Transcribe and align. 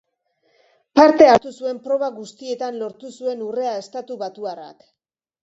Parte 0.99 1.27
hartu 1.33 1.51
zuen 1.63 1.81
proba 1.83 2.09
guztietan 2.15 2.81
lortu 2.85 3.13
zuen 3.19 3.45
urrea 3.51 3.77
estatubatuarrak. 3.83 4.91